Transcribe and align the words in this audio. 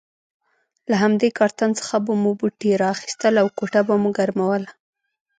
له 0.89 0.95
همدې 1.03 1.29
کارتن 1.39 1.71
څخه 1.79 1.95
به 2.05 2.13
مو 2.21 2.31
بوټي 2.39 2.71
را 2.81 2.87
اخیستل 2.95 3.33
او 3.41 3.47
کوټه 3.57 3.81
به 3.87 3.95
مو 4.01 4.09
ګرموله. 4.17 4.69